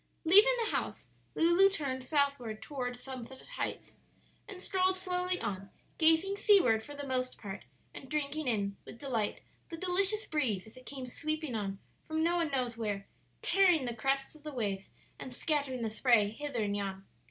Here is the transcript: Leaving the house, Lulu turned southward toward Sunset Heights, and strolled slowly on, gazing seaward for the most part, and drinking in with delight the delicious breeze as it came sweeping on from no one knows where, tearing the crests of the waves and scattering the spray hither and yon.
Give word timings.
Leaving 0.25 0.55
the 0.65 0.71
house, 0.71 1.05
Lulu 1.35 1.69
turned 1.69 2.03
southward 2.03 2.59
toward 2.59 2.97
Sunset 2.97 3.39
Heights, 3.57 3.97
and 4.47 4.59
strolled 4.59 4.95
slowly 4.95 5.39
on, 5.39 5.69
gazing 5.99 6.37
seaward 6.37 6.83
for 6.83 6.95
the 6.95 7.05
most 7.05 7.37
part, 7.37 7.65
and 7.93 8.09
drinking 8.09 8.47
in 8.47 8.77
with 8.83 8.97
delight 8.97 9.41
the 9.69 9.77
delicious 9.77 10.25
breeze 10.25 10.65
as 10.65 10.75
it 10.75 10.87
came 10.87 11.05
sweeping 11.05 11.53
on 11.53 11.77
from 12.07 12.23
no 12.23 12.35
one 12.37 12.49
knows 12.49 12.77
where, 12.77 13.05
tearing 13.43 13.85
the 13.85 13.93
crests 13.95 14.33
of 14.33 14.41
the 14.41 14.51
waves 14.51 14.89
and 15.19 15.31
scattering 15.35 15.83
the 15.83 15.89
spray 15.91 16.31
hither 16.31 16.63
and 16.63 16.75
yon. 16.77 17.05